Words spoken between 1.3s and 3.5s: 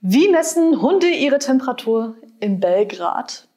Temperatur in Belgrad?